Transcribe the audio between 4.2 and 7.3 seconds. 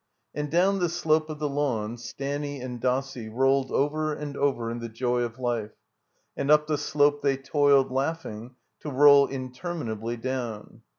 over in the joy of life. And up the slope